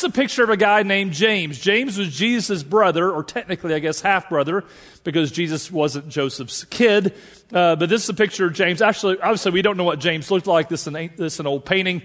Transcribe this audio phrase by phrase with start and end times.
[0.00, 1.58] is a picture of a guy named James.
[1.58, 4.64] James was Jesus' brother, or technically, I guess, half brother,
[5.04, 7.14] because Jesus wasn't Joseph's kid.
[7.52, 8.82] Uh, but this is a picture of James.
[8.82, 10.68] Actually, obviously, we don't know what James looked like.
[10.68, 12.02] This is an, this is an old painting.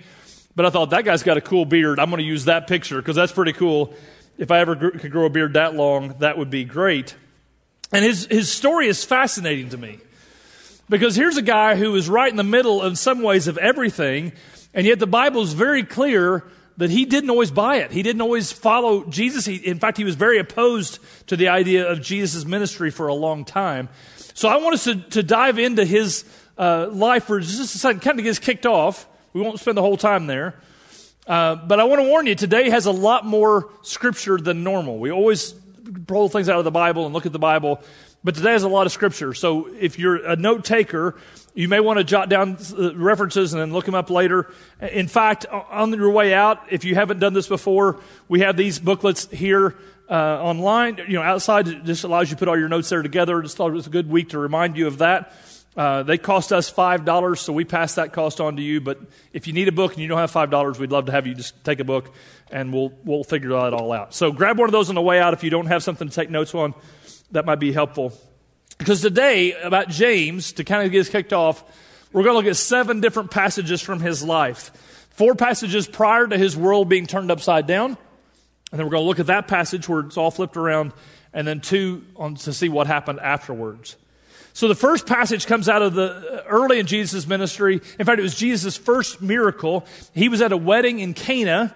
[0.55, 1.99] But I thought, that guy's got a cool beard.
[1.99, 3.94] I'm going to use that picture because that's pretty cool.
[4.37, 7.15] If I ever could grow a beard that long, that would be great.
[7.91, 9.99] And his, his story is fascinating to me.
[10.89, 14.33] Because here's a guy who is right in the middle in some ways of everything,
[14.73, 16.43] and yet the Bible is very clear
[16.77, 17.91] that he didn't always buy it.
[17.91, 19.45] He didn't always follow Jesus.
[19.45, 23.13] He, in fact, he was very opposed to the idea of Jesus' ministry for a
[23.13, 23.89] long time.
[24.34, 26.25] So I want us to, to dive into his
[26.57, 29.07] uh, life for just a second, kind of get us kicked off.
[29.34, 30.55] We won't spend the whole time there.
[31.27, 34.99] Uh, but I want to warn you, today has a lot more scripture than normal.
[34.99, 35.53] We always
[36.07, 37.81] pull things out of the Bible and look at the Bible.
[38.23, 39.34] But today has a lot of scripture.
[39.34, 41.15] So if you're a note taker,
[41.55, 42.57] you may want to jot down
[42.95, 44.53] references and then look them up later.
[44.79, 48.77] In fact, on your way out, if you haven't done this before, we have these
[48.77, 49.75] booklets here
[50.09, 50.97] uh, online.
[51.07, 53.41] You know, outside, it just allows you to put all your notes there together.
[53.41, 55.34] Just thought it was a good week to remind you of that.
[55.77, 58.79] Uh, they cost us $5, so we pass that cost on to you.
[58.79, 58.99] But
[59.34, 61.34] if you need a book and you don't have $5, we'd love to have you
[61.34, 62.13] just take a book
[62.49, 64.14] and we'll, we'll figure that all out.
[64.14, 66.14] So grab one of those on the way out if you don't have something to
[66.14, 66.73] take notes on
[67.31, 68.14] that might be helpful.
[68.78, 71.64] Because today, about James, to kind of get us kicked off,
[72.12, 74.72] we're going to look at seven different passages from his life.
[75.12, 77.98] Four passages prior to his world being turned upside down.
[78.72, 80.94] And then we're going to look at that passage where it's all flipped around.
[81.34, 83.96] And then two on, to see what happened afterwards.
[84.53, 87.81] So the first passage comes out of the uh, early in Jesus' ministry.
[88.00, 89.86] In fact, it was Jesus' first miracle.
[90.14, 91.76] He was at a wedding in Cana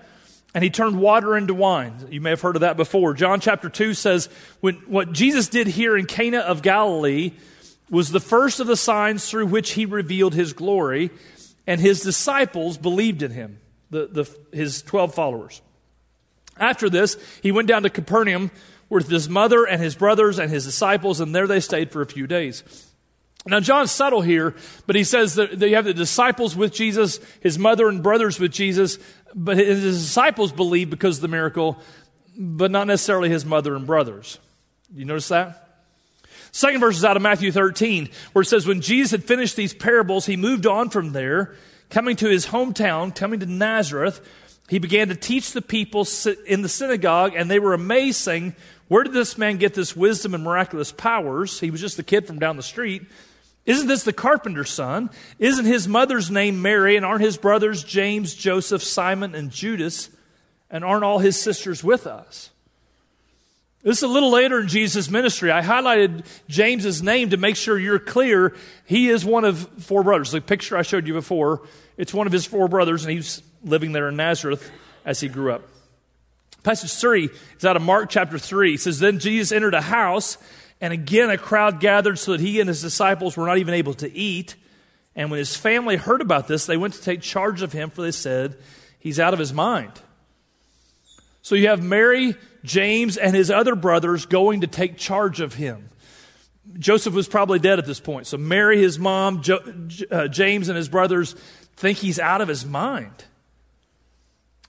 [0.53, 1.94] and he turned water into wine.
[2.09, 3.14] You may have heard of that before.
[3.14, 4.30] John chapter 2 says,
[4.61, 7.33] when, what Jesus did here in Cana of Galilee
[7.89, 11.11] was the first of the signs through which he revealed his glory,
[11.67, 15.61] and his disciples believed in him, the, the, his 12 followers.
[16.58, 18.52] After this, he went down to Capernaum
[18.89, 22.08] with his mother and his brothers and his disciples, and there they stayed for a
[22.08, 22.89] few days.
[23.45, 24.54] Now, John's subtle here,
[24.86, 28.52] but he says that you have the disciples with Jesus, his mother and brothers with
[28.52, 29.00] Jesus,
[29.33, 31.80] but his disciples believe because of the miracle,
[32.38, 34.39] but not necessarily his mother and brothers.
[34.94, 35.70] You notice that?
[36.52, 39.73] Second verse is out of Matthew 13, where it says, When Jesus had finished these
[39.73, 41.55] parables, he moved on from there,
[41.89, 44.20] coming to his hometown, coming to Nazareth.
[44.67, 46.08] He began to teach the people
[46.45, 48.55] in the synagogue, and they were amazed, saying,
[48.88, 51.60] Where did this man get this wisdom and miraculous powers?
[51.60, 53.04] He was just a kid from down the street.
[53.69, 55.11] Isn't this the carpenter's son?
[55.37, 56.95] Isn't his mother's name Mary?
[56.95, 60.09] And aren't his brothers James, Joseph, Simon, and Judas?
[60.71, 62.49] And aren't all his sisters with us?
[63.83, 65.52] This is a little later in Jesus' ministry.
[65.52, 68.55] I highlighted James's name to make sure you're clear.
[68.85, 70.31] He is one of four brothers.
[70.31, 71.61] The picture I showed you before,
[71.95, 74.67] it's one of his four brothers, and he's living there in Nazareth
[75.05, 75.61] as he grew up.
[76.63, 78.73] Passage 3 is out of Mark chapter 3.
[78.73, 80.39] It says, Then Jesus entered a house
[80.82, 83.94] and again, a crowd gathered so that he and his disciples were not even able
[83.95, 84.56] to eat.
[85.16, 88.02] And when his family heard about this, they went to take charge of him, for
[88.02, 88.58] they said,
[89.00, 89.94] He's out of his mind.
[91.42, 95.90] So you have Mary, James, and his other brothers going to take charge of him.
[96.78, 98.28] Joseph was probably dead at this point.
[98.28, 99.64] So Mary, his mom, jo-
[100.11, 101.34] uh, James, and his brothers
[101.78, 103.23] think he's out of his mind.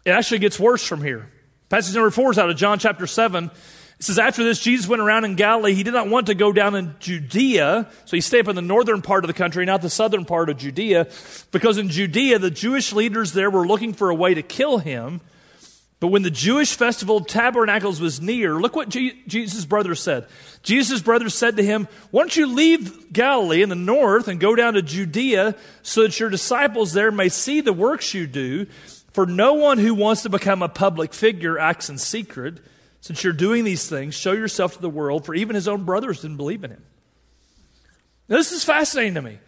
[0.05, 1.29] It actually gets worse from here.
[1.69, 3.51] Passage number four is out of John chapter 7.
[4.01, 5.75] It says, After this, Jesus went around in Galilee.
[5.75, 8.63] He did not want to go down in Judea, so he stayed up in the
[8.63, 11.07] northern part of the country, not the southern part of Judea,
[11.53, 15.21] because in Judea, the Jewish leaders there were looking for a way to kill him.
[16.01, 20.27] But when the Jewish festival of tabernacles was near, look what Je- Jesus' brothers said.
[20.63, 24.55] Jesus' brothers said to him, Why don't you leave Galilee in the north and go
[24.55, 28.65] down to Judea so that your disciples there may see the works you do?
[29.13, 32.61] For no one who wants to become a public figure acts in secret.
[33.01, 36.21] Since you're doing these things, show yourself to the world, for even his own brothers
[36.21, 36.85] didn't believe in him.
[38.29, 39.39] Now, this is fascinating to me.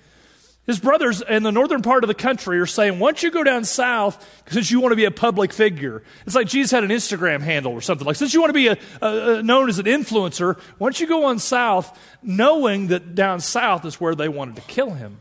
[0.64, 3.64] His brothers in the northern part of the country are saying, once you go down
[3.64, 7.40] south, since you want to be a public figure, it's like Jesus had an Instagram
[7.40, 8.06] handle or something.
[8.06, 11.08] Like, since you want to be a, a, a known as an influencer, once you
[11.08, 15.18] go on south, knowing that down south is where they wanted to kill him,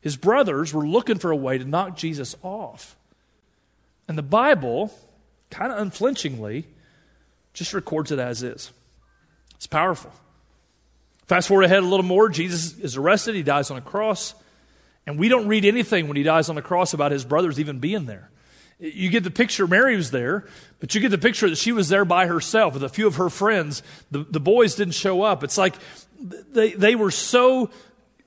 [0.00, 2.96] his brothers were looking for a way to knock Jesus off.
[4.06, 4.92] And the Bible,
[5.50, 6.68] kind of unflinchingly,
[7.54, 8.70] just records it as is.
[9.54, 10.12] It's powerful.
[11.26, 14.34] Fast forward ahead a little more, Jesus is arrested, he dies on a cross,
[15.06, 17.78] and we don't read anything when he dies on the cross about his brothers even
[17.78, 18.30] being there.
[18.78, 20.46] You get the picture, Mary was there,
[20.80, 23.16] but you get the picture that she was there by herself with a few of
[23.16, 23.82] her friends.
[24.10, 25.44] The, the boys didn't show up.
[25.44, 25.76] It's like
[26.20, 27.70] they, they were so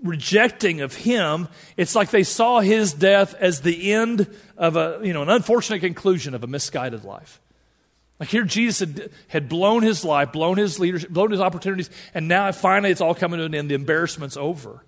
[0.01, 5.11] rejecting of him, it's like they saw his death as the end of a, you
[5.11, 7.41] know, an unfortunate conclusion of a misguided life.
[8.19, 12.27] Like here, Jesus had, had blown his life, blown his leadership, blown his opportunities, and
[12.27, 13.69] now finally it's all coming to an end.
[13.69, 14.83] The embarrassment's over.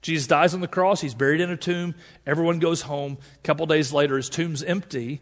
[0.00, 1.00] Jesus dies on the cross.
[1.00, 1.94] He's buried in a tomb.
[2.26, 3.18] Everyone goes home.
[3.36, 5.20] A couple days later, his tomb's empty.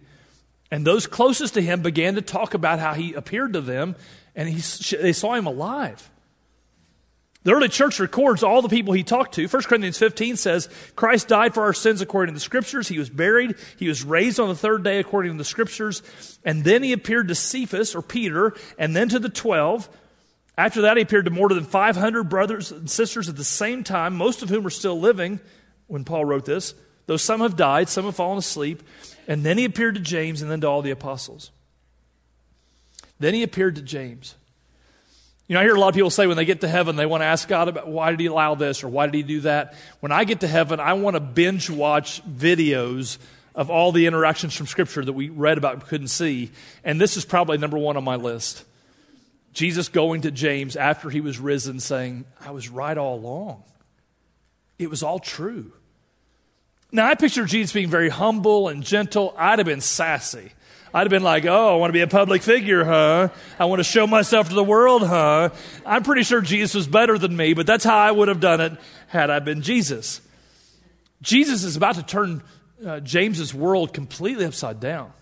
[0.71, 3.95] And those closest to him began to talk about how he appeared to them,
[4.35, 6.11] and he, they saw him alive.
[7.43, 9.49] The early church records all the people he talked to.
[9.49, 12.87] 1 Corinthians 15 says, Christ died for our sins according to the scriptures.
[12.87, 13.55] He was buried.
[13.79, 16.03] He was raised on the third day according to the scriptures.
[16.45, 19.89] And then he appeared to Cephas or Peter and then to the 12.
[20.59, 24.15] After that, he appeared to more than 500 brothers and sisters at the same time,
[24.15, 25.41] most of whom are still living
[25.87, 26.75] when Paul wrote this,
[27.07, 28.83] though some have died, some have fallen asleep.
[29.27, 31.51] And then he appeared to James and then to all the apostles.
[33.19, 34.35] Then he appeared to James.
[35.51, 37.07] You know, I hear a lot of people say when they get to heaven, they
[37.07, 39.41] want to ask God about why did he allow this or why did he do
[39.41, 39.75] that.
[39.99, 43.19] When I get to heaven, I want to binge watch videos
[43.53, 46.53] of all the interactions from Scripture that we read about but couldn't see.
[46.85, 48.65] And this is probably number one on my list.
[49.53, 53.65] Jesus going to James after he was risen, saying, I was right all along.
[54.79, 55.73] It was all true.
[56.93, 59.35] Now, I picture Jesus being very humble and gentle.
[59.37, 60.53] I'd have been sassy.
[60.93, 63.29] I'd have been like, oh, I want to be a public figure, huh?
[63.59, 65.51] I want to show myself to the world, huh?
[65.87, 68.61] I'm pretty sure Jesus was better than me, but that's how I would have done
[68.61, 68.73] it
[69.07, 70.21] had I been Jesus.
[71.23, 72.43] Jesus is about to turn
[72.85, 75.13] uh, James's world completely upside down.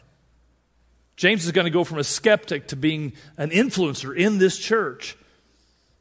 [1.16, 5.16] James is going to go from a skeptic to being an influencer in this church.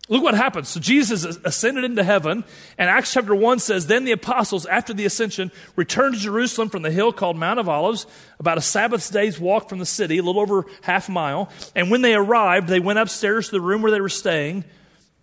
[0.10, 0.70] Look what happens.
[0.70, 2.46] So Jesus ascended into heaven,
[2.78, 6.82] and Acts chapter 1 says, Then the apostles, after the ascension, returned to Jerusalem from
[6.82, 8.08] the hill called Mount of Olives,
[8.40, 11.50] about a Sabbath day's walk from the city, a little over half a mile.
[11.76, 14.64] And when they arrived, they went upstairs to the room where they were staying,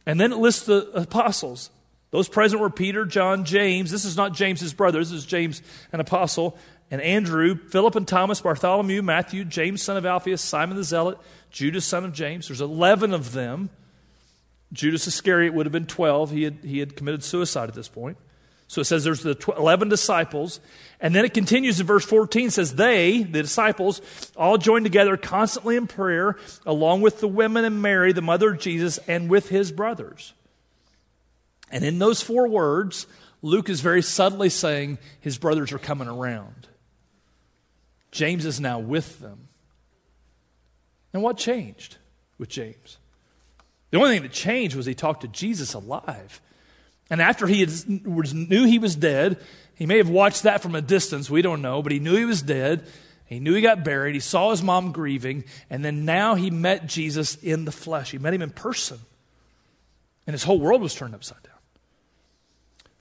[0.05, 1.71] and then it lists the apostles.
[2.11, 3.91] Those present were Peter, John, James.
[3.91, 6.59] This is not James's brother, this is James, an apostle
[6.91, 11.19] and Andrew, Philip and Thomas, Bartholomew, Matthew, James, son of Alphaeus, Simon the Zealot,
[11.51, 12.49] Judas, son of James.
[12.49, 13.71] There's 11 of them.
[14.75, 16.31] Judas Iscariot would have been 12.
[16.31, 18.19] He had, he had committed suicide at this point.
[18.67, 20.61] So it says there's the 11 disciples.
[21.01, 24.01] And then it continues in verse 14 says, They, the disciples,
[24.37, 26.37] all joined together constantly in prayer,
[26.67, 30.33] along with the women and Mary, the mother of Jesus, and with his brothers.
[31.71, 33.07] And in those four words,
[33.43, 36.69] Luke is very subtly saying his brothers are coming around.
[38.11, 39.49] James is now with them.
[41.13, 41.99] And what changed
[42.39, 42.99] with James?
[43.95, 46.41] The only thing that changed was he talked to Jesus alive.
[47.11, 49.39] And after he had, was, knew he was dead,
[49.77, 52.25] he may have watched that from a distance, we don't know, but he knew he
[52.25, 52.89] was dead.
[53.27, 54.15] He knew he got buried.
[54.15, 55.45] He saw his mom grieving.
[55.71, 58.11] And then now he met Jesus in the flesh.
[58.11, 58.99] He met him in person.
[60.27, 61.54] And his whole world was turned upside down.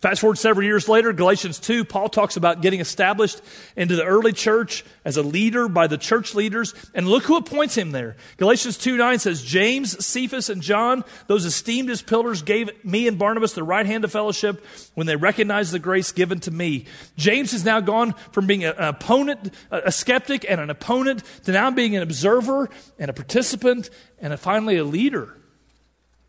[0.04, 3.40] Fast forward several years later, Galatians 2, Paul talks about getting established
[3.78, 6.74] into the early church as a leader by the church leaders.
[6.94, 8.18] And look who appoints him there.
[8.36, 13.18] Galatians 2 9 says, James, Cephas, and John, those esteemed as pillars, gave me and
[13.18, 16.84] Barnabas the right hand of fellowship when they recognized the grace given to me.
[17.16, 21.72] James has now gone from being an opponent, a skeptic, and an opponent to now
[21.72, 22.70] being an observer
[23.00, 23.90] and a participant
[24.20, 25.38] and finally a leader.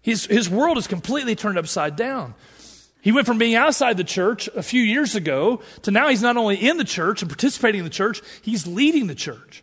[0.00, 2.34] His, his world is completely turned upside down.
[3.04, 6.38] He went from being outside the church a few years ago to now he's not
[6.38, 9.62] only in the church and participating in the church, he's leading the church.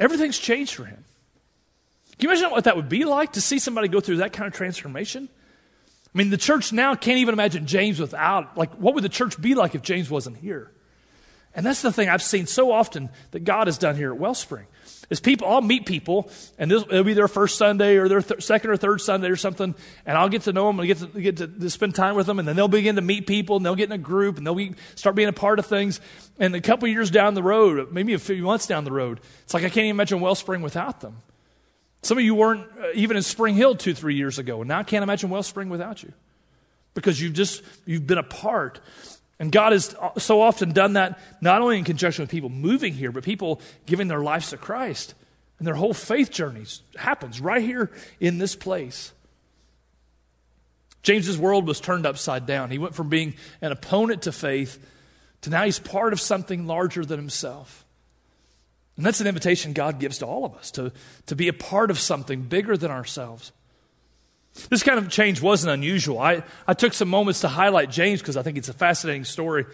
[0.00, 1.04] Everything's changed for him.
[2.18, 4.48] Can you imagine what that would be like to see somebody go through that kind
[4.48, 5.28] of transformation?
[6.12, 8.58] I mean, the church now can't even imagine James without.
[8.58, 10.72] Like, what would the church be like if James wasn't here?
[11.54, 14.66] And that's the thing I've seen so often that God has done here at Wellspring
[15.10, 18.42] is people, I'll meet people, and this, it'll be their first Sunday or their th-
[18.42, 19.74] second or third Sunday or something,
[20.06, 22.26] and I'll get to know them and get to, get to, to, spend time with
[22.26, 24.46] them, and then they'll begin to meet people, and they'll get in a group, and
[24.46, 26.00] they'll be, start being a part of things.
[26.38, 29.54] And a couple years down the road, maybe a few months down the road, it's
[29.54, 31.18] like I can't even imagine Wellspring without them.
[32.02, 34.78] Some of you weren't uh, even in Spring Hill two, three years ago, and now
[34.78, 36.12] I can't imagine Wellspring without you
[36.94, 38.80] because you've just you've been a part
[39.38, 43.10] and God has so often done that, not only in conjunction with people moving here,
[43.10, 45.14] but people giving their lives to Christ.
[45.58, 49.12] And their whole faith journeys happens right here in this place.
[51.02, 52.70] James's world was turned upside down.
[52.70, 54.78] He went from being an opponent to faith
[55.42, 57.84] to now he's part of something larger than himself.
[58.96, 60.92] And that's an invitation God gives to all of us to,
[61.26, 63.52] to be a part of something bigger than ourselves.
[64.70, 66.18] This kind of change wasn't unusual.
[66.18, 69.66] I, I took some moments to highlight James because I think it's a fascinating story.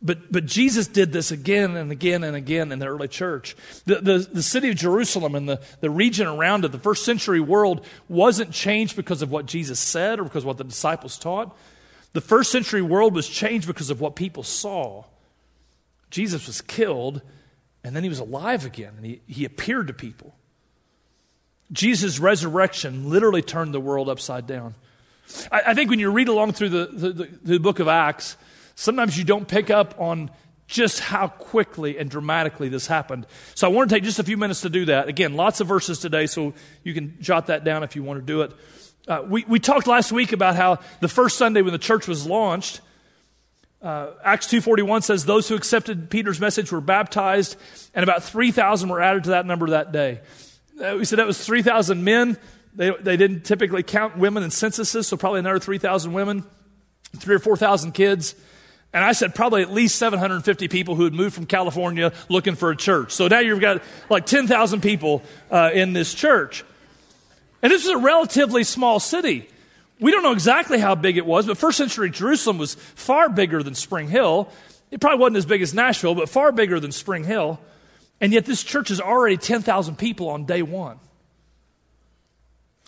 [0.00, 3.56] But, but Jesus did this again and again and again in the early church.
[3.84, 7.40] The, the, the city of Jerusalem and the, the region around it, the first century
[7.40, 11.56] world, wasn't changed because of what Jesus said or because of what the disciples taught.
[12.12, 15.04] The first century world was changed because of what people saw.
[16.10, 17.20] Jesus was killed,
[17.82, 20.34] And then he was alive again, and he, he appeared to people.
[21.72, 24.74] Jesus' resurrection literally turned the world upside down.
[25.52, 28.36] I, I think when you read along through the, the, the, the book of Acts,
[28.74, 30.30] sometimes you don't pick up on
[30.66, 33.26] just how quickly and dramatically this happened.
[33.54, 35.08] So I want to take just a few minutes to do that.
[35.08, 36.52] Again, lots of verses today, so
[36.84, 38.52] you can jot that down if you want to do it.
[39.06, 42.26] Uh, we, we talked last week about how the first Sunday when the church was
[42.26, 42.82] launched,
[43.80, 47.56] uh, Acts 2.41 says those who accepted Peter's message were baptized,
[47.94, 50.20] and about 3,000 were added to that number that day.
[50.80, 52.36] Uh, we said that was 3,000 men.
[52.74, 56.44] They, they didn't typically count women in censuses, so probably another 3,000 women,
[57.16, 58.34] three or 4,000 kids.
[58.92, 62.70] And I said probably at least 750 people who had moved from California looking for
[62.70, 63.12] a church.
[63.12, 66.64] So now you've got like 10,000 people uh, in this church.
[67.60, 69.48] And this is a relatively small city.
[70.00, 73.62] We don't know exactly how big it was, but first century Jerusalem was far bigger
[73.64, 74.48] than Spring Hill.
[74.92, 77.58] It probably wasn't as big as Nashville, but far bigger than Spring Hill.
[78.20, 80.98] And yet this church is already 10,000 people on day one.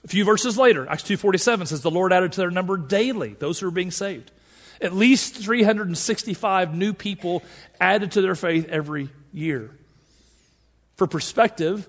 [0.04, 3.60] A few verses later, Acts 2.47 says, The Lord added to their number daily those
[3.60, 4.30] who are being saved.
[4.80, 7.42] At least 365 new people
[7.80, 9.70] added to their faith every year.
[10.96, 11.86] For perspective,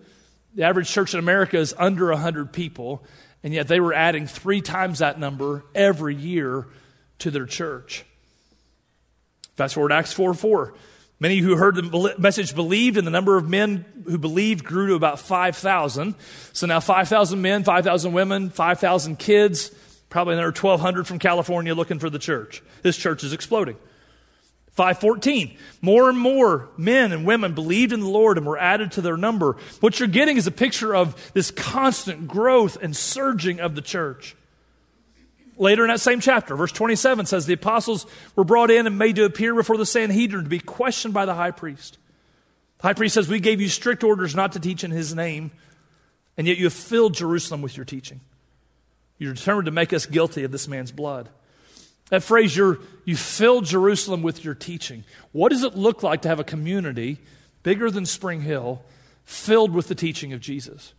[0.53, 3.03] the average church in America is under 100 people,
[3.43, 6.67] and yet they were adding three times that number every year
[7.19, 8.05] to their church.
[9.55, 10.74] Fast forward Acts 4 4.
[11.22, 14.96] Many who heard the message believed, and the number of men who believed grew to
[14.96, 16.16] about 5,000.
[16.51, 19.72] So now 5,000 men, 5,000 women, 5,000 kids,
[20.12, 22.62] Probably another 1,200 from California looking for the church.
[22.82, 23.78] This church is exploding.
[24.74, 25.58] 514.
[25.82, 29.16] More and more men and women believed in the Lord and were added to their
[29.16, 29.56] number.
[29.80, 34.36] What you're getting is a picture of this constant growth and surging of the church.
[35.62, 39.18] Later in that same chapter, verse 27 says the apostles were brought in and made
[39.18, 42.00] to appear before the Sanhedrin to be questioned by the high priest.
[42.80, 45.51] The high priest says, We gave you strict orders not to teach in his name,
[46.36, 48.22] and yet you have filled Jerusalem with your teaching.
[49.20, 51.30] You're determined to make us guilty of this man's blood.
[52.10, 55.03] That phrase, you're, you fill Jerusalem with your teaching.
[55.32, 57.20] What does it look like to have a community
[57.62, 58.82] bigger than Spring Hill
[59.25, 60.96] filled with the teaching of Jesus?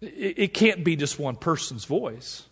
[0.00, 2.44] It, it can't be just one person's voice.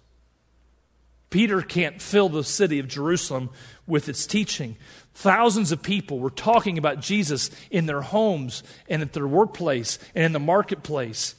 [1.30, 3.50] Peter can't fill the city of Jerusalem
[3.86, 4.76] with its teaching.
[5.14, 10.24] Thousands of people were talking about Jesus in their homes and at their workplace and
[10.24, 11.34] in the marketplace.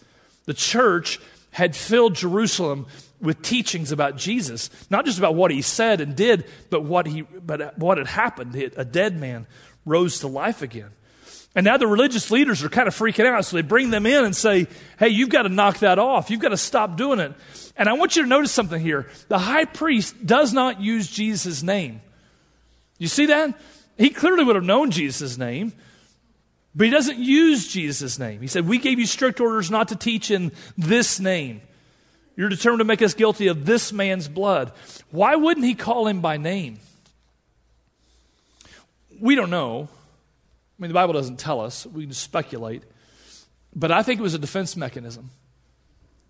[0.45, 1.19] The church
[1.51, 2.87] had filled Jerusalem
[3.21, 7.21] with teachings about Jesus, not just about what he said and did, but what, he,
[7.21, 8.55] but what had happened.
[8.55, 9.47] A dead man
[9.85, 10.89] rose to life again.
[11.55, 14.23] And now the religious leaders are kind of freaking out, so they bring them in
[14.23, 14.67] and say,
[14.99, 16.29] Hey, you've got to knock that off.
[16.29, 17.33] You've got to stop doing it.
[17.77, 19.07] And I want you to notice something here.
[19.27, 22.01] The high priest does not use Jesus' name.
[22.97, 23.57] You see that?
[23.97, 25.73] He clearly would have known Jesus' name,
[26.75, 28.41] but he doesn't use Jesus' name.
[28.41, 31.61] He said, We gave you strict orders not to teach in this name.
[32.35, 34.71] You're determined to make us guilty of this man's blood.
[35.09, 36.79] Why wouldn't he call him by name?
[39.19, 39.89] We don't know.
[40.77, 41.87] I mean, the Bible doesn't tell us.
[41.87, 42.83] We can speculate.
[43.75, 45.31] But I think it was a defense mechanism.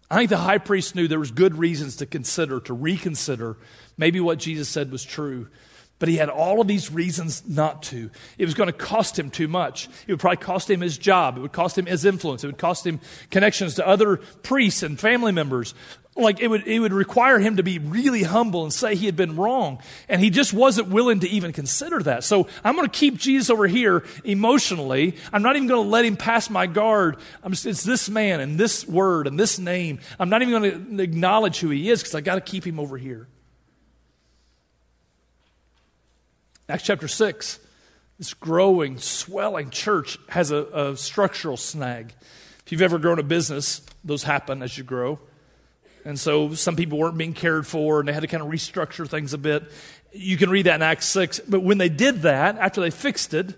[0.09, 3.57] I think the high priest knew there was good reasons to consider, to reconsider
[3.97, 5.49] maybe what Jesus said was true.
[5.99, 8.11] But he had all of these reasons not to.
[8.37, 9.89] It was going to cost him too much.
[10.05, 11.37] It would probably cost him his job.
[11.37, 12.43] It would cost him his influence.
[12.43, 12.99] It would cost him
[13.31, 15.73] connections to other priests and family members.
[16.17, 19.15] Like it would, it would require him to be really humble and say he had
[19.15, 19.79] been wrong.
[20.09, 22.23] And he just wasn't willing to even consider that.
[22.23, 25.15] So I'm going to keep Jesus over here emotionally.
[25.31, 27.17] I'm not even going to let him pass my guard.
[27.47, 29.99] Just, it's this man and this word and this name.
[30.19, 32.79] I'm not even going to acknowledge who he is because I got to keep him
[32.79, 33.27] over here.
[36.69, 37.59] Acts chapter 6,
[38.17, 42.13] this growing, swelling church has a, a structural snag.
[42.65, 45.19] If you've ever grown a business, those happen as you grow.
[46.07, 49.05] And so some people weren't being cared for and they had to kind of restructure
[49.05, 49.69] things a bit.
[50.13, 51.41] You can read that in Acts 6.
[51.41, 53.53] But when they did that, after they fixed it,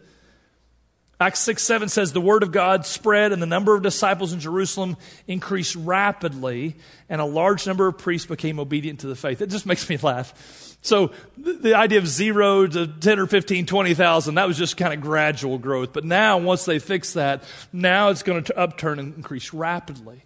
[1.20, 4.40] Acts 6 7 says, The word of God spread, and the number of disciples in
[4.40, 6.78] Jerusalem increased rapidly,
[7.08, 9.42] and a large number of priests became obedient to the faith.
[9.42, 10.34] It just makes me laugh.
[10.82, 15.02] So the idea of zero to 10 or 15, 20,000, that was just kind of
[15.02, 15.94] gradual growth.
[15.94, 20.24] But now, once they fix that, now it's going to upturn and increase rapidly.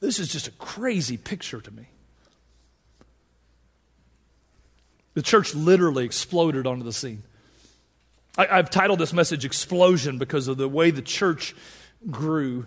[0.00, 1.88] This is just a crazy picture to me.
[5.14, 7.22] The church literally exploded onto the scene.
[8.36, 11.54] I, have titled this message Explosion because of the way the church
[12.10, 12.66] grew.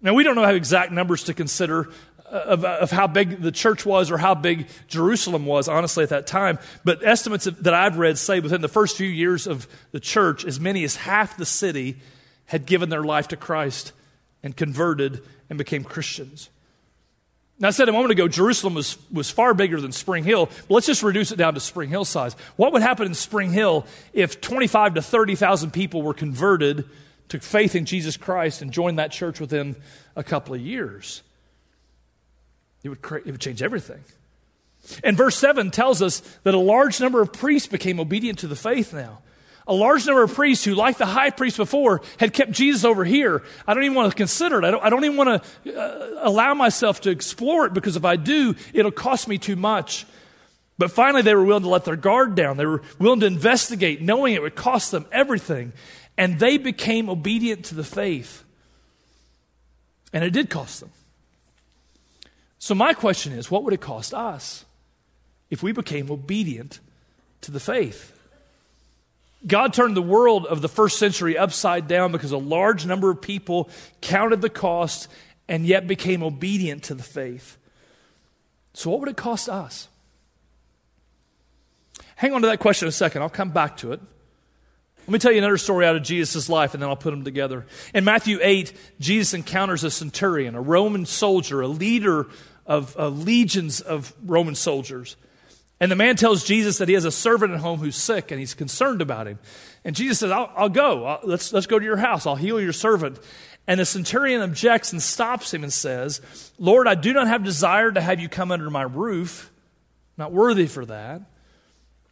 [0.00, 1.90] Now, we don't know how exact numbers to consider
[2.30, 6.10] uh, of, of how big the church was or how big Jerusalem was, honestly, at
[6.10, 6.60] that time.
[6.84, 10.60] But estimates that I've read say within the first few years of the church, as
[10.60, 11.96] many as half the city
[12.46, 13.92] had given their life to Christ
[14.44, 16.50] and converted and became Christians.
[17.58, 20.46] Now, I said a moment ago, Jerusalem was, was far bigger than Spring Hill.
[20.46, 22.34] But let's just reduce it down to Spring Hill size.
[22.56, 26.84] What would happen in Spring Hill if 25 to 30,000 people were converted
[27.28, 29.76] to faith in Jesus Christ and joined that church within
[30.14, 31.22] a couple of years?
[32.82, 34.00] It would, it would change everything.
[35.02, 38.56] And verse 7 tells us that a large number of priests became obedient to the
[38.56, 39.20] faith now.
[39.66, 43.04] A large number of priests who, like the high priest before, had kept Jesus over
[43.04, 43.42] here.
[43.66, 44.64] I don't even want to consider it.
[44.64, 48.04] I don't, I don't even want to uh, allow myself to explore it because if
[48.04, 50.06] I do, it'll cost me too much.
[50.76, 52.56] But finally, they were willing to let their guard down.
[52.56, 55.72] They were willing to investigate, knowing it would cost them everything.
[56.18, 58.44] And they became obedient to the faith.
[60.12, 60.90] And it did cost them.
[62.58, 64.64] So, my question is what would it cost us
[65.50, 66.80] if we became obedient
[67.42, 68.13] to the faith?
[69.46, 73.20] God turned the world of the first century upside down because a large number of
[73.20, 73.68] people
[74.00, 75.08] counted the cost
[75.48, 77.58] and yet became obedient to the faith.
[78.72, 79.88] So, what would it cost us?
[82.16, 83.22] Hang on to that question a second.
[83.22, 84.00] I'll come back to it.
[85.06, 87.24] Let me tell you another story out of Jesus' life, and then I'll put them
[87.24, 87.66] together.
[87.92, 92.26] In Matthew 8, Jesus encounters a centurion, a Roman soldier, a leader
[92.66, 95.16] of, legions of Roman soldiers.
[95.80, 98.38] And the man tells Jesus that he has a servant at home who's sick and
[98.38, 99.38] he's concerned about him.
[99.84, 101.04] And Jesus says, I'll, I'll go.
[101.04, 102.26] I'll, let's, let's go to your house.
[102.26, 103.18] I'll heal your servant.
[103.66, 106.20] And the centurion objects and stops him and says,
[106.58, 109.50] Lord, I do not have desire to have you come under my roof.
[110.16, 111.22] not worthy for that.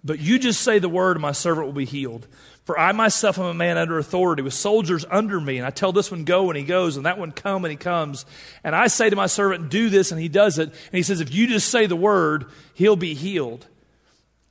[0.05, 2.27] But you just say the word, and my servant will be healed.
[2.65, 5.59] For I myself am a man under authority, with soldiers under me.
[5.59, 7.77] And I tell this one, go, and he goes, and that one, come, and he
[7.77, 8.25] comes.
[8.63, 10.69] And I say to my servant, do this, and he does it.
[10.69, 13.67] And he says, if you just say the word, he'll be healed.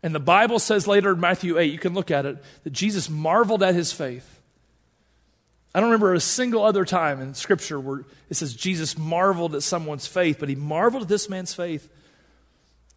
[0.04, 3.10] And the Bible says later in Matthew 8, you can look at it, that Jesus
[3.10, 4.40] marveled at his faith.
[5.74, 9.64] I don't remember a single other time in Scripture where it says Jesus marveled at
[9.64, 11.88] someone's faith, but he marveled at this man's faith.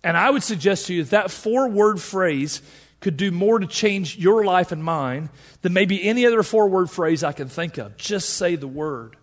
[0.02, 2.62] And I would suggest to you that, that four word phrase
[3.04, 5.28] could do more to change your life and mine
[5.60, 7.96] than maybe any other four word phrase I can think of.
[7.96, 9.16] Just say the word.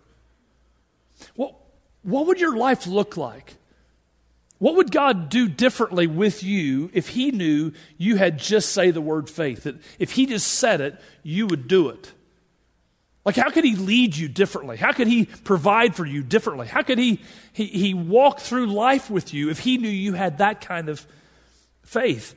[1.34, 1.56] What,
[2.02, 3.56] what would your life look like?
[4.58, 9.00] What would God do differently with you if He knew you had just say the
[9.00, 9.64] word faith?
[9.64, 12.12] That if He just said it, you would do it.
[13.24, 14.76] Like, how could He lead you differently?
[14.76, 16.68] How could He provide for you differently?
[16.68, 17.20] How could He,
[17.52, 21.04] he, he walk through life with you if He knew you had that kind of
[21.82, 22.36] faith?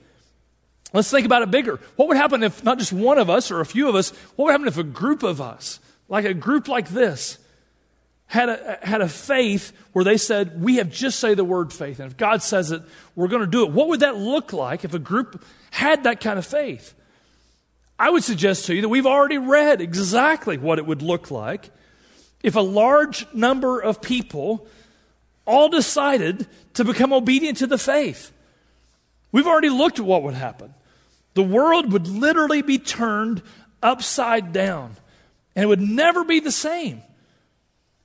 [0.96, 1.78] Let's think about it bigger.
[1.98, 4.46] What would happen if not just one of us or a few of us, what
[4.46, 7.38] would happen if a group of us, like a group like this,
[8.28, 12.00] had a, had a faith where they said, We have just say the word faith.
[12.00, 12.82] And if God says it,
[13.14, 13.72] we're going to do it.
[13.72, 16.94] What would that look like if a group had that kind of faith?
[18.00, 21.72] I would suggest to you that we've already read exactly what it would look like
[22.42, 24.66] if a large number of people
[25.46, 28.32] all decided to become obedient to the faith.
[29.34, 30.74] We've already looked at what would happen.
[31.36, 33.44] The world would literally be turned
[33.84, 34.96] upside down,
[35.56, 37.04] and it would never be the same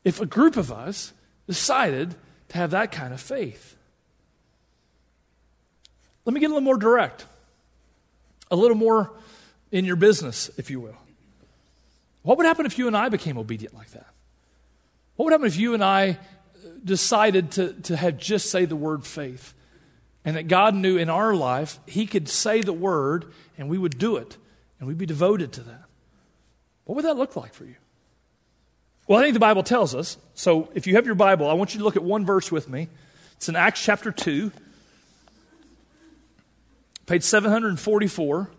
[0.04, 1.12] if a group of us
[1.46, 2.14] decided
[2.48, 3.76] to have that kind of faith.
[6.24, 7.24] Let me get a little more direct,
[8.50, 9.12] a little more
[9.72, 10.98] in your business, if you will.
[12.22, 14.06] What would happen if you and I became obedient like that?
[15.16, 16.18] What would happen if you and I
[16.84, 19.54] decided to, to have just say the word faith?
[20.24, 23.98] And that God knew in our life He could say the word and we would
[23.98, 24.36] do it
[24.78, 25.84] and we'd be devoted to that.
[26.84, 27.76] What would that look like for you?
[29.06, 30.18] Well, I think the Bible tells us.
[30.34, 32.68] So if you have your Bible, I want you to look at one verse with
[32.68, 32.88] me.
[33.36, 34.52] It's in Acts chapter 2,
[37.06, 38.50] page 744.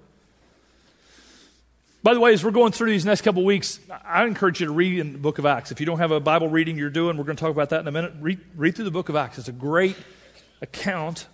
[2.03, 4.73] By the way, as we're going through these next couple weeks, I encourage you to
[4.73, 5.71] read in the book of Acts.
[5.71, 7.81] If you don't have a Bible reading you're doing, we're going to talk about that
[7.81, 8.13] in a minute.
[8.19, 9.37] Read, read through the book of Acts.
[9.37, 9.95] It's a great
[10.61, 11.27] account,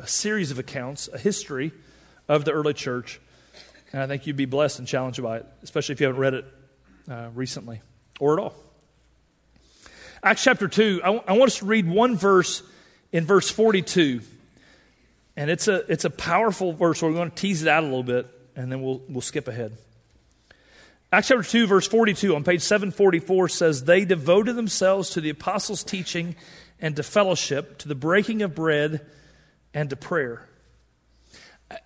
[0.00, 1.72] a series of accounts, a history
[2.28, 3.20] of the early church.
[3.92, 6.34] And I think you'd be blessed and challenged by it, especially if you haven't read
[6.34, 6.44] it
[7.10, 7.80] uh, recently
[8.18, 8.54] or at all.
[10.22, 12.62] Acts chapter 2, I, w- I want us to read one verse
[13.10, 14.20] in verse 42.
[15.36, 17.02] And it's a, it's a powerful verse.
[17.02, 19.76] We're going to tease it out a little bit, and then we'll, we'll skip ahead.
[21.12, 25.82] Acts chapter 2, verse 42 on page 744 says, They devoted themselves to the apostles'
[25.82, 26.36] teaching
[26.80, 29.04] and to fellowship, to the breaking of bread
[29.74, 30.46] and to prayer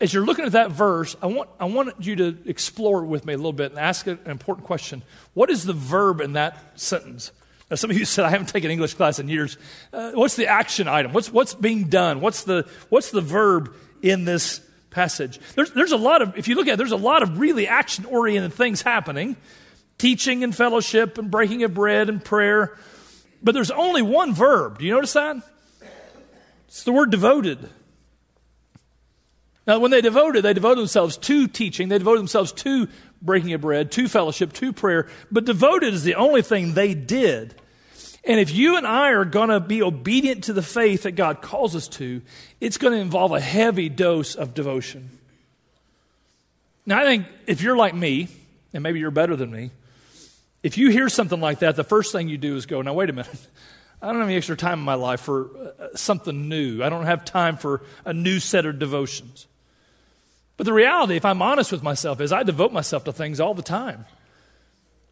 [0.01, 3.27] as you're looking at that verse, I want, I want you to explore it with
[3.27, 5.03] me a little bit and ask an important question.
[5.35, 7.33] What is the verb in that sentence?
[7.71, 9.59] Now, some of you said, I haven't taken English class in years.
[9.93, 11.13] Uh, what's the action item?
[11.13, 12.21] What's, what's being done?
[12.21, 15.39] What's the, what's the verb in this passage?
[15.55, 17.69] There's, there's a lot of, if you look at it, there's a lot of really
[17.69, 19.37] action oriented things happening.
[19.99, 22.77] teaching and fellowship and breaking of bread and prayer.
[23.43, 24.79] But there's only one verb.
[24.79, 25.37] Do you notice that?
[26.75, 27.71] It's the word devoted.
[29.65, 32.89] Now, when they devoted, they devoted themselves to teaching, they devoted themselves to
[33.23, 35.07] breaking of bread, to fellowship, to prayer.
[35.31, 37.55] But devoted is the only thing they did.
[38.25, 41.41] And if you and I are going to be obedient to the faith that God
[41.43, 42.23] calls us to,
[42.61, 45.11] it's going to involve a heavy dose of devotion.
[46.87, 48.27] Now, I think if you're like me,
[48.73, 49.71] and maybe you're better than me,
[50.65, 53.11] if you hear something like that, the first thing you do is go, now, wait
[53.11, 53.47] a minute.
[54.05, 56.83] I don't have any extra time in my life for uh, something new.
[56.83, 59.47] I don't have time for a new set of devotions.
[60.59, 63.55] But the reality, if I'm honest with myself, is I devote myself to things all
[63.55, 64.05] the time.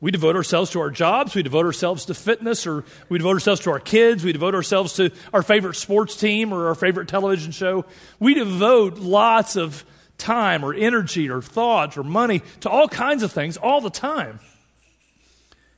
[0.03, 3.63] We devote ourselves to our jobs, we devote ourselves to fitness, or we devote ourselves
[3.63, 7.51] to our kids, we devote ourselves to our favorite sports team or our favorite television
[7.51, 7.87] show.
[8.21, 9.87] We devote lots of
[10.19, 14.39] time or energy or thoughts or money to all kinds of things all the time.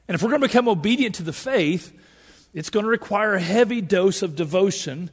[0.08, 1.92] And if we're going to become obedient to the faith,
[2.54, 5.10] it's going to require a heavy dose of devotion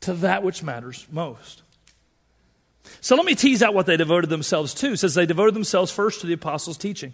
[0.00, 1.62] to that which matters most.
[3.00, 4.92] So let me tease out what they devoted themselves to.
[4.92, 7.12] It says they devoted themselves first to the apostles' teaching.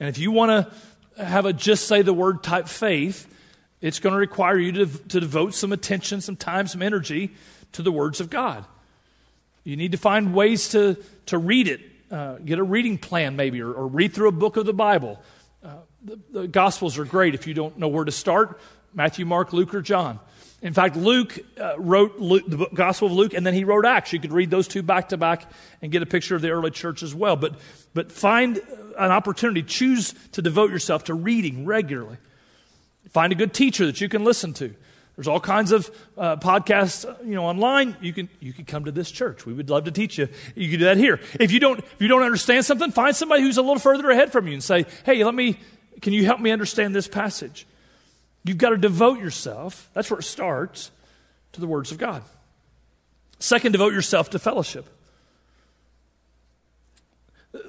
[0.00, 0.70] And if you want
[1.16, 3.26] to have a just say the word type faith,
[3.80, 7.32] it's going to require you to, to devote some attention, some time, some energy
[7.72, 8.64] to the words of God.
[9.64, 11.80] You need to find ways to, to read it,
[12.10, 15.20] uh, get a reading plan maybe, or, or, read through a book of the Bible.
[16.04, 18.60] The, the Gospels are great if you don't know where to start
[18.94, 20.20] Matthew, Mark, Luke, or John.
[20.60, 24.12] In fact, Luke uh, wrote Luke, the Gospel of Luke, and then he wrote Acts.
[24.12, 25.50] You could read those two back to back
[25.82, 27.36] and get a picture of the early church as well.
[27.36, 27.54] But,
[27.94, 28.56] but find
[28.98, 32.16] an opportunity, choose to devote yourself to reading regularly.
[33.10, 34.74] Find a good teacher that you can listen to.
[35.14, 37.96] There's all kinds of uh, podcasts, you know, online.
[38.00, 39.44] You can you can come to this church.
[39.46, 40.28] We would love to teach you.
[40.54, 41.18] You can do that here.
[41.40, 44.30] If you don't if you don't understand something, find somebody who's a little further ahead
[44.30, 45.58] from you and say, "Hey, let me.
[46.00, 47.66] Can you help me understand this passage?"
[48.44, 50.90] You've got to devote yourself, that's where it starts,
[51.52, 52.22] to the words of God.
[53.38, 54.88] Second, devote yourself to fellowship.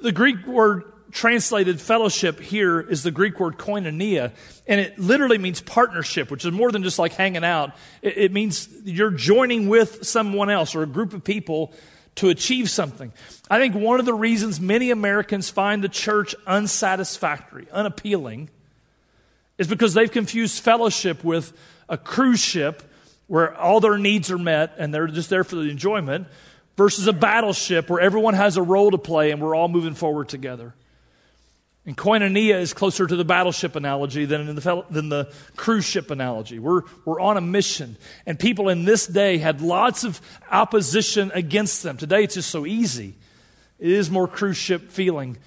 [0.02, 4.32] The Greek word translated fellowship here is the Greek word koinonia,
[4.66, 7.72] and it literally means partnership, which is more than just like hanging out.
[8.00, 11.72] It, it, means you're joining with someone else or a group of people
[12.20, 13.12] to achieve something.
[13.50, 18.50] I think one of the reasons many Americans find the church unsatisfactory, unappealing,
[19.56, 21.54] is because they've confused fellowship with
[21.88, 22.82] a cruise ship
[23.26, 26.26] where all their needs are met and they're just there for the enjoyment
[26.76, 30.28] versus a battleship where everyone has a role to play and we're all moving forward
[30.28, 30.74] together.
[31.86, 36.58] And koinonia is closer to the battleship analogy than, the, than the cruise ship analogy.
[36.58, 37.96] We're, we're on a mission.
[38.26, 41.96] And people in this day had lots of opposition against them.
[41.96, 43.14] Today it's just so easy.
[43.78, 45.38] It is more cruise ship feeling.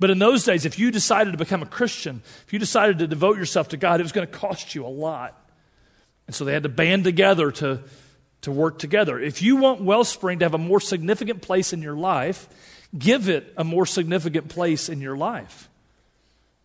[0.00, 3.06] But in those days, if you decided to become a Christian, if you decided to
[3.06, 5.38] devote yourself to God, it was going to cost you a lot.
[6.26, 7.82] And so they had to band together to,
[8.40, 9.20] to work together.
[9.20, 12.48] If you want Wellspring to have a more significant place in your life,
[12.98, 15.68] give it a more significant place in your life.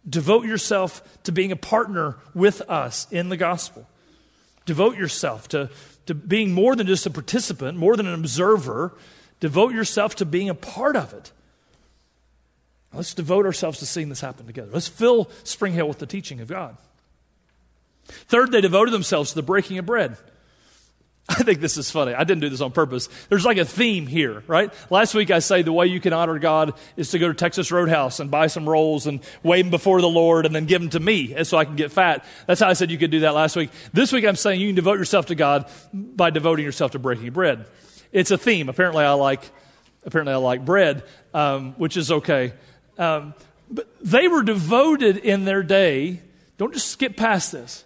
[0.10, 3.88] Devote yourself to being a partner with us in the gospel.
[4.66, 5.70] Devote yourself to,
[6.06, 8.94] to being more than just a participant, more than an observer.
[9.40, 11.32] Devote yourself to being a part of it.
[12.94, 14.72] Let's devote ourselves to seeing this happen together.
[14.74, 16.78] Let's fill Spring Hill with the teaching of God.
[18.06, 20.18] Third, they devoted themselves to the breaking of bread.
[21.40, 22.16] I think this is funny.
[22.16, 23.10] I didn't do this on purpose.
[23.30, 24.74] There's like a theme here, right?
[24.90, 27.72] Last week I say the way you can honor God is to go to Texas
[27.72, 30.90] Roadhouse and buy some rolls and wave them before the Lord and then give them
[30.92, 32.26] to me so I can get fat.
[32.48, 33.70] That's how I said you could do that last week.
[33.94, 37.32] This week I'm saying you can devote yourself to God by devoting yourself to breaking
[37.34, 37.68] bread.
[38.12, 38.68] It's a theme.
[38.68, 39.48] Apparently I like,
[40.06, 41.04] apparently I like bread,
[41.36, 42.54] um, which is okay.
[42.98, 43.36] Um,
[43.70, 46.22] but they were devoted in their day.
[46.58, 47.84] Don't just skip past this.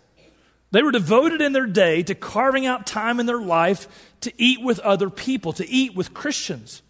[0.71, 3.87] They were devoted in their day to carving out time in their life
[4.21, 6.81] to eat with other people, to eat with Christians,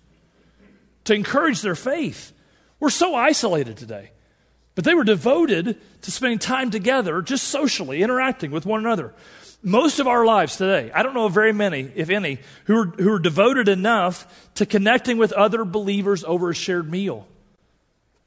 [1.05, 2.31] to encourage their faith.
[2.79, 4.11] We're so isolated today.
[4.75, 9.13] But they were devoted to spending time together, just socially, interacting with one another.
[9.63, 13.11] Most of our lives today, I don't know very many, if any, who are, who
[13.11, 17.27] are devoted enough to connecting with other believers over a shared meal.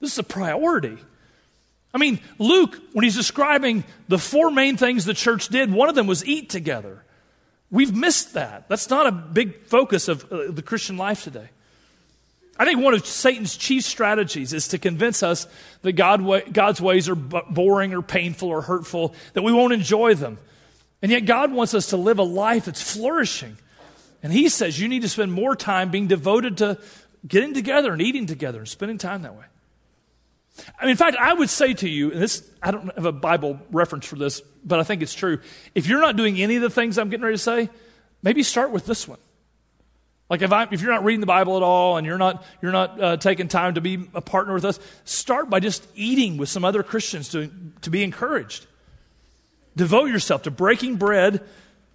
[0.01, 0.99] This is a priority.
[1.95, 5.95] I mean, Luke, when he's describing the four main things the church did, one of
[5.95, 7.05] them was eat together.
[7.71, 8.69] We've missed that.
[8.69, 11.49] That's not a big focus of uh, the Christian life today.
[12.59, 15.47] I think one of Satan's chief strategies is to convince us
[15.83, 20.39] that God, God's ways are boring or painful or hurtful, that we won't enjoy them.
[21.03, 23.57] And yet, God wants us to live a life that's flourishing.
[24.23, 26.79] And He says you need to spend more time being devoted to
[27.27, 29.45] getting together and eating together and spending time that way.
[30.79, 33.13] I mean, in fact, I would say to you, and this, I don't have a
[33.13, 35.41] Bible reference for this, but I think it's true.
[35.75, 37.69] If you're not doing any of the things I'm getting ready to say,
[38.23, 39.19] maybe start with this one.
[40.31, 42.73] Like if, I, if you're not reading the Bible at all and you're not, you're
[42.73, 46.49] not uh, taking time to be a partner with us, start by just eating with
[46.49, 47.51] some other Christians to,
[47.83, 48.67] to be encouraged.
[49.77, 51.43] Devote yourself to breaking bread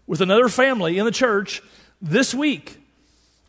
[0.05, 1.63] with another family in the church
[2.01, 2.78] this week.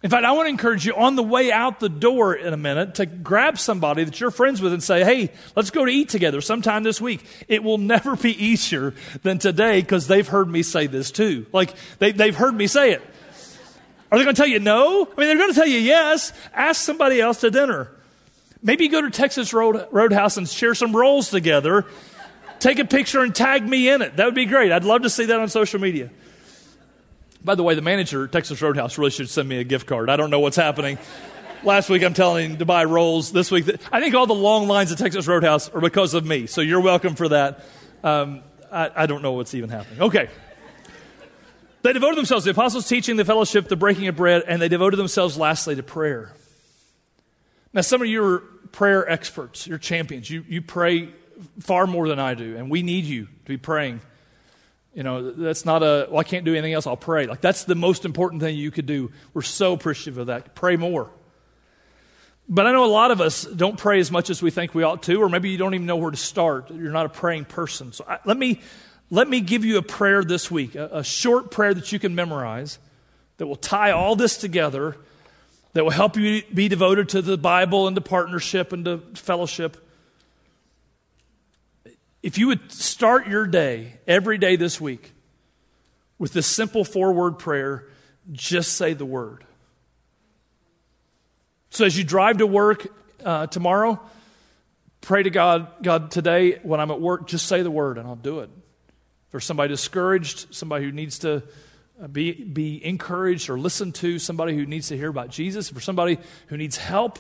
[0.03, 2.57] In fact, I want to encourage you on the way out the door in a
[2.57, 6.09] minute to grab somebody that you're friends with and say, hey, let's go to eat
[6.09, 7.23] together sometime this week.
[7.49, 11.45] It will never be easier than today because they've heard me say this too.
[11.53, 13.03] Like, they, they've heard me say it.
[14.11, 15.03] Are they going to tell you no?
[15.05, 16.33] I mean, they're going to tell you yes.
[16.55, 17.91] Ask somebody else to dinner.
[18.63, 21.85] Maybe go to Texas Road, Roadhouse and share some rolls together.
[22.59, 24.17] Take a picture and tag me in it.
[24.17, 24.73] That would be great.
[24.73, 26.11] I'd love to see that on social media.
[27.43, 30.11] By the way, the manager at Texas Roadhouse really should send me a gift card.
[30.11, 30.99] I don't know what's happening.
[31.63, 33.33] Last week I'm telling to buy rolls.
[33.33, 36.47] This week, I think all the long lines at Texas Roadhouse are because of me.
[36.47, 37.65] So you're welcome for that.
[38.05, 40.03] Um, I, I don't know what's even happening.
[40.03, 40.29] Okay.
[41.83, 44.69] They devoted themselves to the apostles' teaching, the fellowship, the breaking of bread, and they
[44.69, 46.33] devoted themselves lastly to prayer.
[47.73, 48.39] Now, some of you are
[48.73, 50.29] prayer experts, you're champions.
[50.29, 51.09] You, you pray
[51.61, 54.01] far more than I do, and we need you to be praying.
[54.95, 57.27] You know, that's not a, well, I can't do anything else, I'll pray.
[57.27, 59.13] Like, that's the most important thing you could do.
[59.33, 60.55] We're so appreciative of that.
[60.55, 61.11] Pray more.
[62.49, 64.83] But I know a lot of us don't pray as much as we think we
[64.83, 66.73] ought to, or maybe you don't even know where to start.
[66.73, 67.93] You're not a praying person.
[67.93, 68.61] So I, let, me,
[69.11, 72.17] let me give you a prayer this week, a, a short prayer that you can
[72.17, 72.81] memorize
[73.37, 74.97] that will tie all this together,
[75.75, 79.77] that will help you be devoted to the Bible and to partnership and to fellowship
[82.23, 85.13] if you would start your day, every day this week,
[86.19, 87.87] with this simple four word prayer,
[88.31, 89.45] just say the word.
[91.71, 92.87] So as you drive to work
[93.25, 94.01] uh, tomorrow,
[95.01, 98.17] pray to God, God, today when I'm at work, just say the word and I'll
[98.17, 98.51] do it.
[99.31, 101.43] For somebody discouraged, somebody who needs to
[102.03, 105.81] uh, be, be encouraged or listen to, somebody who needs to hear about Jesus, for
[105.81, 107.19] somebody who needs help,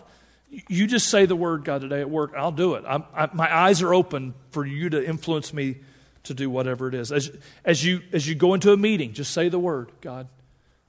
[0.69, 2.33] you just say the word, God, today at work.
[2.37, 2.85] I'll do it.
[2.85, 5.77] I, my eyes are open for you to influence me
[6.25, 7.13] to do whatever it is.
[7.13, 7.31] As,
[7.65, 10.29] as, you, as you go into a meeting, just say the word, God.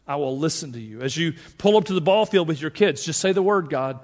[0.07, 1.01] I will listen to you.
[1.01, 3.69] As you pull up to the ball field with your kids, just say the word,
[3.69, 3.99] God.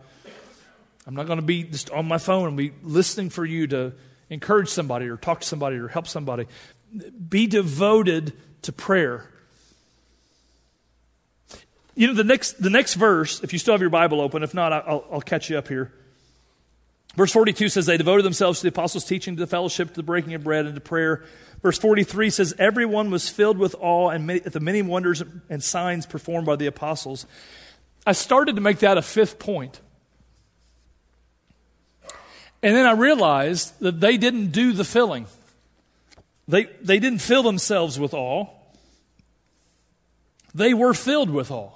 [1.05, 3.93] I'm not going to be just on my phone and be listening for you to
[4.29, 6.45] encourage somebody or talk to somebody or help somebody.
[7.29, 9.29] Be devoted to prayer.
[11.97, 14.53] You know, the next, the next verse, if you still have your Bible open, if
[14.53, 15.91] not, I'll, I'll catch you up here.
[17.15, 20.03] Verse 42 says, They devoted themselves to the apostles' teaching, to the fellowship, to the
[20.03, 21.25] breaking of bread, and to prayer.
[21.63, 26.05] Verse 43 says, Everyone was filled with awe and at the many wonders and signs
[26.05, 27.25] performed by the apostles.
[28.05, 29.81] I started to make that a fifth point.
[32.61, 35.25] And then I realized that they didn't do the filling.
[36.47, 38.45] They, they didn't fill themselves with awe.
[40.53, 41.71] They were filled with awe.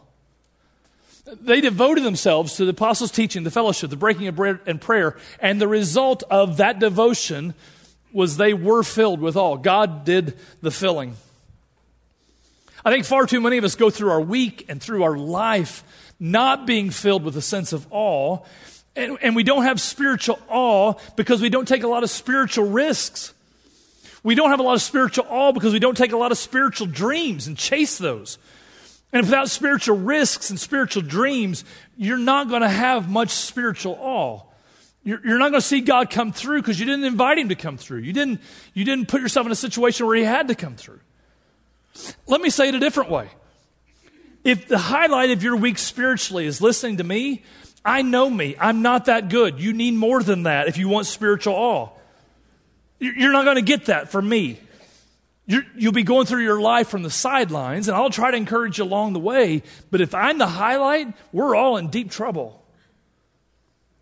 [1.26, 5.18] They devoted themselves to the apostles' teaching, the fellowship, the breaking of bread and prayer.
[5.40, 7.54] And the result of that devotion
[8.12, 9.58] was they were filled with all.
[9.58, 11.16] God did the filling.
[12.84, 15.84] I think far too many of us go through our week and through our life
[16.20, 18.40] not being filled with a sense of awe.
[18.96, 22.70] And, and we don't have spiritual awe because we don't take a lot of spiritual
[22.70, 23.34] risks.
[24.24, 26.38] We don't have a lot of spiritual awe because we don't take a lot of
[26.38, 28.38] spiritual dreams and chase those.
[29.14, 31.66] And without spiritual risks and spiritual dreams,
[31.98, 34.42] you're not going to have much spiritual awe.
[35.04, 37.56] You're, you're not going to see God come through because you didn't invite him to
[37.56, 38.00] come through.
[38.00, 38.40] You didn't,
[38.74, 41.00] you didn't put yourself in a situation where he had to come through.
[42.28, 43.30] Let me say it a different way.
[44.44, 47.44] If the highlight of your week spiritually is listening to me,
[47.84, 48.56] I know me.
[48.60, 49.60] I'm not that good.
[49.60, 51.90] You need more than that if you want spiritual awe.
[53.00, 54.60] You're not going to get that from me
[55.52, 58.78] you will be going through your life from the sidelines, and I'll try to encourage
[58.78, 59.64] you along the way.
[59.90, 62.64] But if I'm the highlight, we're all in deep trouble.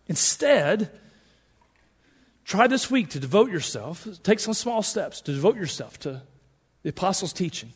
[0.06, 0.90] Instead,
[2.44, 6.22] try this week to devote yourself, take some small steps to devote yourself to
[6.82, 7.72] the apostles' teaching,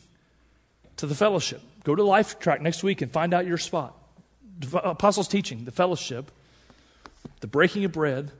[0.97, 1.61] to the fellowship.
[1.83, 3.95] Go to Life Track next week and find out your spot.
[4.73, 6.31] Apostles' teaching, the fellowship,
[7.41, 8.31] the breaking of bread,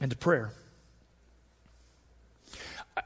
[0.00, 0.52] and to prayer.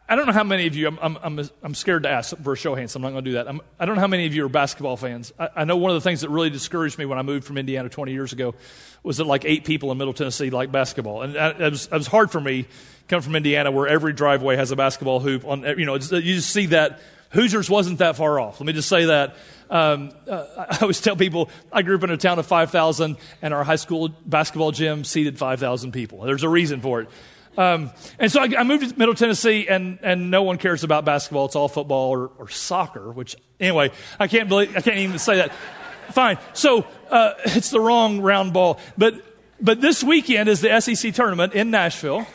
[0.09, 2.57] I don't know how many of you, I'm, I'm, I'm, scared to ask for a
[2.57, 3.49] show of hands, so I'm not going to do that.
[3.49, 5.33] I'm, I do not know how many of you are basketball fans.
[5.39, 7.59] I, I, know one of the things that really discouraged me when I moved from
[7.59, 8.55] Indiana 20 years ago
[9.03, 11.23] was that like eight people in Middle Tennessee like basketball.
[11.23, 12.67] And I, it, was, it was hard for me
[13.09, 15.45] coming from Indiana where every driveway has a basketball hoop.
[15.47, 17.01] On, you know, you just see that.
[17.31, 18.61] Hoosiers wasn't that far off.
[18.61, 19.35] Let me just say that.
[19.69, 23.55] um, uh, I always tell people I grew up in a town of 5,000, and
[23.55, 26.21] our high school basketball gym seated 5,000 people.
[26.21, 27.09] There's a reason for it.
[27.57, 31.05] Um, and so I, I, moved to Middle Tennessee, and, and no one cares about
[31.05, 31.47] basketball.
[31.47, 35.37] It's all football or, or soccer, which, anyway, I can't, believe, I can't even say
[35.37, 35.53] that.
[36.11, 36.39] Fine.
[36.53, 38.81] So uh, it's the wrong round ball.
[38.99, 39.15] But,
[39.61, 42.27] but this weekend is the SEC tournament in Nashville,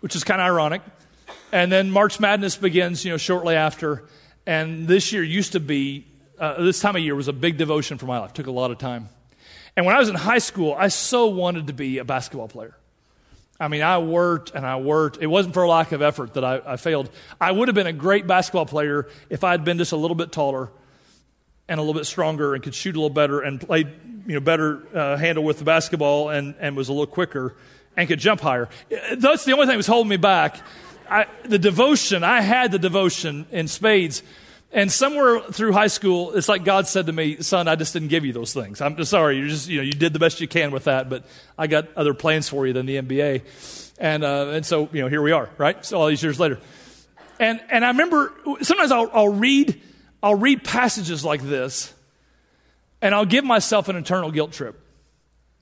[0.00, 0.82] which is kind of ironic.
[1.52, 4.04] And then March Madness begins, you know, shortly after.
[4.46, 6.06] And this year used to be,
[6.38, 8.32] uh, this time of year was a big devotion for my life.
[8.32, 9.08] Took a lot of time.
[9.76, 12.76] And when I was in high school, I so wanted to be a basketball player.
[13.60, 15.18] I mean, I worked and I worked.
[15.20, 17.08] It wasn't for lack of effort that I, I failed.
[17.40, 20.16] I would have been a great basketball player if I had been just a little
[20.16, 20.70] bit taller
[21.68, 23.88] and a little bit stronger and could shoot a little better and played
[24.26, 27.54] you know, better uh, handle with the basketball and, and was a little quicker
[27.96, 28.68] and could jump higher.
[29.16, 30.60] That's the only thing that was holding me back.
[31.08, 34.22] I, the devotion, I had the devotion in spades.
[34.74, 38.08] And somewhere through high school, it's like God said to me, son, I just didn't
[38.08, 38.80] give you those things.
[38.80, 39.36] I'm just sorry.
[39.36, 41.24] You just, you know, you did the best you can with that, but
[41.56, 43.42] I got other plans for you than the NBA.
[44.00, 45.84] And, uh, and so, you know, here we are, right?
[45.86, 46.58] So all these years later.
[47.38, 48.32] And, and I remember
[48.62, 49.80] sometimes I'll, I'll read,
[50.20, 51.94] I'll read passages like this
[53.00, 54.80] and I'll give myself an eternal guilt trip.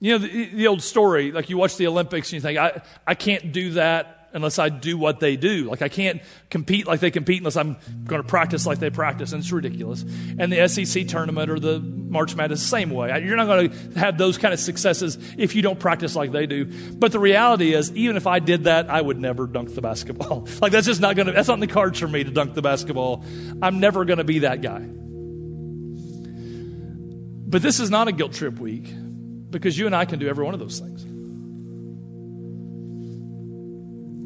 [0.01, 2.81] You know, the, the old story, like you watch the Olympics and you think, I,
[3.07, 5.65] I can't do that unless I do what they do.
[5.65, 9.33] Like I can't compete like they compete unless I'm going to practice like they practice,
[9.33, 10.03] and it's ridiculous.
[10.39, 13.09] And the SEC tournament or the March Madness, the same way.
[13.25, 16.47] You're not going to have those kind of successes if you don't practice like they
[16.47, 16.67] do.
[16.95, 20.49] But the reality is, even if I did that, I would never dunk the basketball.
[20.61, 21.33] like that's just not going to.
[21.33, 23.25] That's not in the cards for me to dunk the basketball.
[23.61, 24.87] I'm never going to be that guy.
[27.53, 28.91] But this is not a guilt trip week
[29.51, 31.05] because you and I can do every one of those things.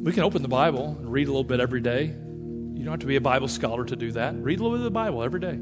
[0.06, 2.04] We can open the Bible and read a little bit every day.
[2.04, 4.36] You don't have to be a Bible scholar to do that.
[4.36, 5.54] Read a little bit of the Bible every day.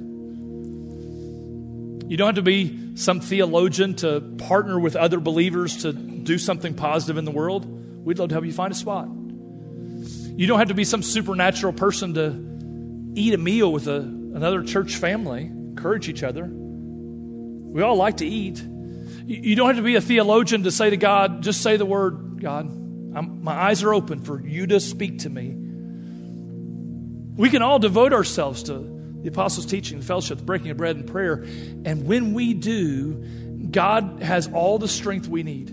[2.11, 6.75] You don't have to be some theologian to partner with other believers to do something
[6.75, 7.65] positive in the world.
[8.05, 9.09] We'd love to help you find a spot.
[9.09, 14.63] You don't have to be some supernatural person to eat a meal with a, another
[14.63, 16.45] church family, encourage each other.
[16.45, 18.63] We all like to eat.
[19.25, 22.43] You don't have to be a theologian to say to God, just say the word,
[22.43, 22.84] God.
[23.15, 25.55] I'm, my eyes are open for you to speak to me.
[27.37, 30.97] We can all devote ourselves to the apostles' teaching, the fellowship, the breaking of bread,
[30.97, 31.45] and prayer.
[31.85, 33.15] And when we do,
[33.71, 35.71] God has all the strength we need.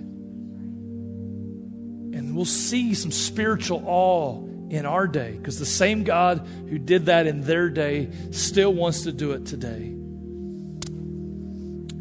[2.16, 7.08] And we'll see some spiritual awe in our day because the same God who did
[7.08, 9.94] that in their day still wants to do it today.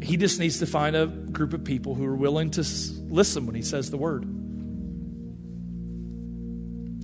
[0.01, 3.55] He just needs to find a group of people who are willing to listen when
[3.55, 4.25] he says the word.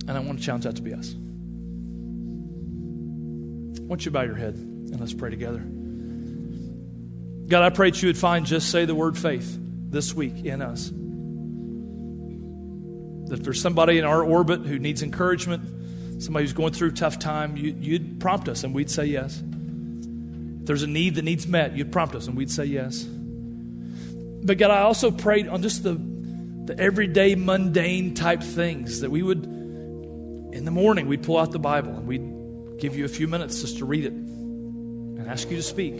[0.08, 1.14] And I want to challenge that to be us.
[3.78, 5.62] I want you to bow your head and let's pray together.
[7.48, 10.62] God, I pray that you would find just say the word faith this week in
[10.62, 10.90] us.
[13.28, 16.92] That if there's somebody in our orbit who needs encouragement, somebody who's going through a
[16.92, 19.42] tough time, you, would prompt us and we'd say yes.
[19.42, 23.02] If there's a need that needs met, you'd prompt us and we'd say yes.
[23.02, 26.00] But God, I also prayed on just the,
[26.64, 29.57] the everyday mundane type things that we would
[30.52, 33.60] in the morning, we'd pull out the Bible and we'd give you a few minutes
[33.60, 35.96] just to read it and ask you to speak.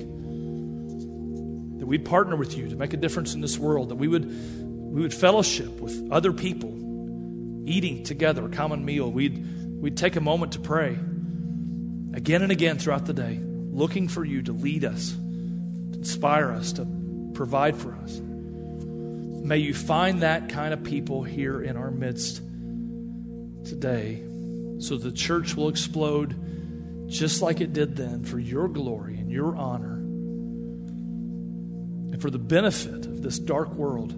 [1.79, 4.27] That we'd partner with you to make a difference in this world, that we would,
[4.93, 6.71] we would fellowship with other people,
[7.67, 9.11] eating together a common meal.
[9.11, 10.99] We'd, we'd take a moment to pray
[12.15, 16.73] again and again throughout the day, looking for you to lead us, to inspire us,
[16.75, 16.87] to
[17.35, 18.19] provide for us.
[18.19, 22.43] May you find that kind of people here in our midst
[23.65, 24.23] today
[24.79, 29.57] so the church will explode just like it did then for your glory and your
[29.57, 29.95] honor
[32.13, 34.15] and for the benefit of this dark world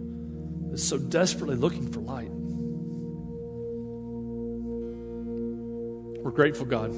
[0.70, 2.30] that's so desperately looking for light.
[6.22, 6.92] We're grateful, God,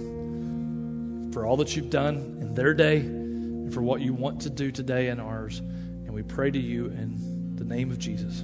[1.32, 4.70] for all that you've done in their day and for what you want to do
[4.70, 5.60] today in ours.
[5.60, 8.42] And we pray to you in the name of Jesus.